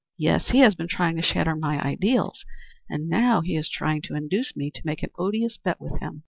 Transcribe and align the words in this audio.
"Yes, 0.17 0.47
he 0.49 0.57
has 0.61 0.73
been 0.73 0.87
trying 0.87 1.15
to 1.17 1.21
shatter 1.21 1.55
my 1.55 1.79
ideals, 1.79 2.43
and 2.89 3.07
now 3.07 3.41
he 3.41 3.55
is 3.55 3.69
trying 3.69 4.01
to 4.05 4.15
induce 4.15 4.57
me 4.57 4.71
to 4.71 4.81
make 4.83 5.03
an 5.03 5.11
odious 5.19 5.57
bet 5.57 5.79
with 5.79 5.99
him." 5.99 6.19